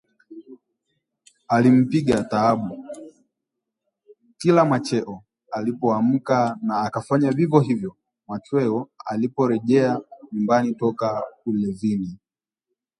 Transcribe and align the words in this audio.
Alimpiga 1.47 2.23
Taabu 2.23 2.85
kila 4.37 4.65
macheo 4.65 5.21
alipoamka 5.51 6.57
na 6.61 6.81
akafanya 6.81 7.31
vivyo 7.31 7.59
hivyo 7.59 7.95
machweo 8.27 8.89
aliporejea 9.05 10.01
nyumbani 10.31 10.75
toka 10.75 11.23
ulevini 11.45 12.17